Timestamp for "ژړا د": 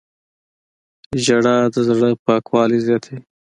1.23-1.75